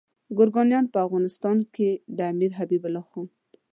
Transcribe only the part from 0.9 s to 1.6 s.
په افغانستان